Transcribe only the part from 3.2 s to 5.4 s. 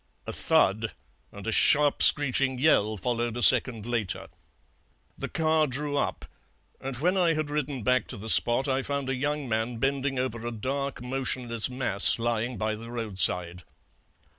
a second later. The